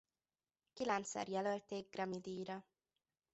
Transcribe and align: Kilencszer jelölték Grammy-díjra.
Kilencszer 0.73 1.27
jelölték 1.27 1.89
Grammy-díjra. 1.89 2.65